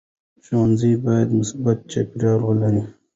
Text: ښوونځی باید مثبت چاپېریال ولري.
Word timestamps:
ښوونځی 0.45 0.91
باید 1.05 1.29
مثبت 1.39 1.77
چاپېریال 1.91 2.41
ولري. 2.45 2.83